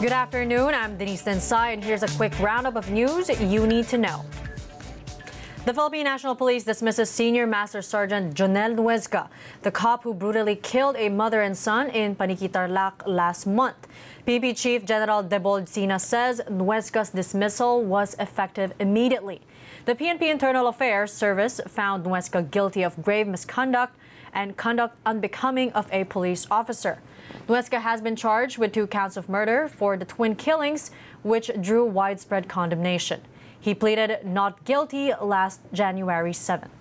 [0.00, 0.74] Good afternoon.
[0.74, 4.24] I'm Denise Tensai, and here's a quick roundup of news you need to know.
[5.64, 9.28] The Philippine National Police dismisses Senior Master Sergeant Jonel Nuesca,
[9.62, 13.88] the cop who brutally killed a mother and son in Paniqui Tarlac last month.
[14.24, 19.40] PNP Chief General Debold Sinas says Nuesca's dismissal was effective immediately.
[19.84, 23.96] The PNP Internal Affairs Service found Nuesca guilty of grave misconduct
[24.32, 27.00] and conduct unbecoming of a police officer.
[27.48, 30.90] Nuesca has been charged with two counts of murder for the twin killings,
[31.22, 33.20] which drew widespread condemnation.
[33.60, 36.77] He pleaded not guilty last January 7th.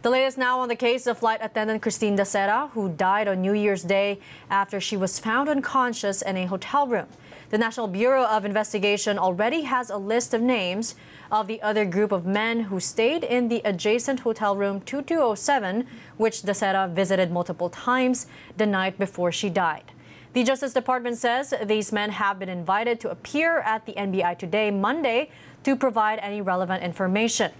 [0.00, 3.52] The latest now on the case of flight attendant Christine Dacera, who died on New
[3.52, 7.08] Year's Day after she was found unconscious in a hotel room.
[7.50, 10.94] The National Bureau of Investigation already has a list of names
[11.32, 15.84] of the other group of men who stayed in the adjacent hotel room 2207,
[16.16, 19.90] which Dacera visited multiple times the night before she died.
[20.32, 24.70] The Justice Department says these men have been invited to appear at the NBI today,
[24.70, 25.30] Monday,
[25.64, 27.50] to provide any relevant information.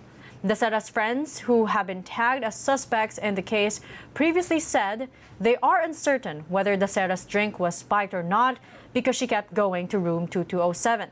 [0.44, 3.80] Dacera's friends, who have been tagged as suspects in the case,
[4.14, 5.08] previously said
[5.40, 8.58] they are uncertain whether Dacera's drink was spiked or not
[8.94, 11.10] because she kept going to room 2207.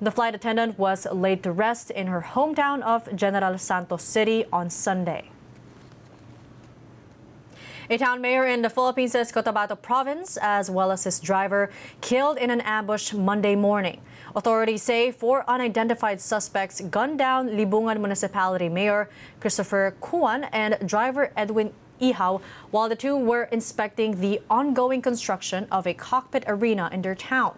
[0.00, 4.68] The flight attendant was laid to rest in her hometown of General Santos City on
[4.68, 5.30] Sunday.
[7.88, 11.70] A town mayor in the Philippines' Cotabato province, as well as his driver,
[12.00, 14.00] killed in an ambush Monday morning.
[14.34, 21.72] Authorities say four unidentified suspects gunned down Libungan Municipality Mayor Christopher Cuan and driver Edwin
[22.00, 22.40] Ihaw
[22.72, 27.56] while the two were inspecting the ongoing construction of a cockpit arena in their town.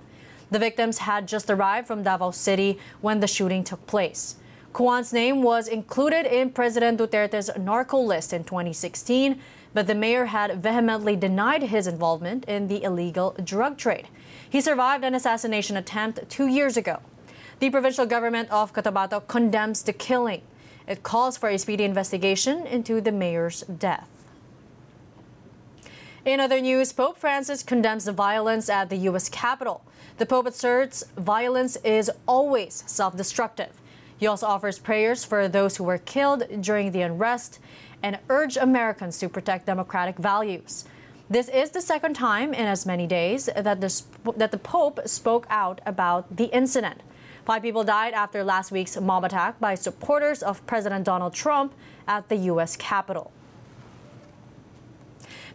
[0.51, 4.37] The victims had just arrived from Davao City when the shooting took place.
[4.73, 9.41] Cuan's name was included in President Duterte's narco list in 2016
[9.75, 14.09] but the mayor had vehemently denied his involvement in the illegal drug trade.
[14.49, 17.01] He survived an assassination attempt two years ago.
[17.61, 20.43] The provincial government of Cotabato condemns the killing.
[20.87, 24.09] It calls for a speedy investigation into the mayor's death.
[26.25, 29.29] In other news, Pope Francis condemns the violence at the U.S.
[29.29, 29.83] Capitol.
[30.19, 33.81] The Pope asserts violence is always self destructive.
[34.19, 37.61] He also offers prayers for those who were killed during the unrest
[38.03, 40.85] and urge Americans to protect democratic values.
[41.31, 44.03] This is the second time in as many days that the,
[44.37, 47.03] that the Pope spoke out about the incident.
[47.45, 51.75] Five people died after last week's mob attack by supporters of President Donald Trump
[52.07, 52.77] at the U.S.
[52.77, 53.33] Capitol.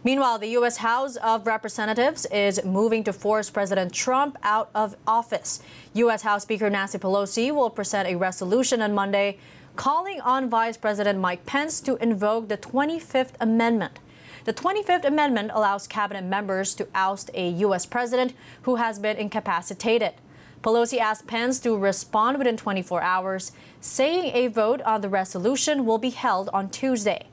[0.04, 0.76] Meanwhile, the U.S.
[0.76, 5.62] House of Representatives is moving to force President Trump out of office.
[5.94, 6.20] U.S.
[6.20, 9.38] House Speaker Nancy Pelosi will present a resolution on Monday
[9.76, 13.98] calling on Vice President Mike Pence to invoke the 25th Amendment.
[14.44, 17.86] The 25th Amendment allows cabinet members to oust a U.S.
[17.86, 18.34] president
[18.64, 20.12] who has been incapacitated.
[20.60, 25.96] Pelosi asked Pence to respond within 24 hours, saying a vote on the resolution will
[25.96, 27.28] be held on Tuesday.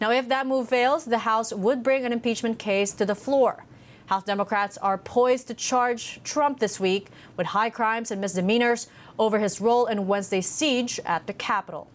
[0.00, 3.64] Now, if that move fails, the House would bring an impeachment case to the floor.
[4.06, 8.88] House Democrats are poised to charge Trump this week with high crimes and misdemeanors
[9.18, 11.88] over his role in Wednesday's siege at the Capitol.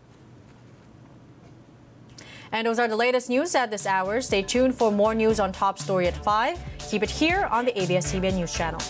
[2.51, 4.21] And those are the latest news at this hour.
[4.21, 6.59] Stay tuned for more news on Top Story at 5.
[6.89, 8.81] Keep it here on the ABS-CBN News Channel.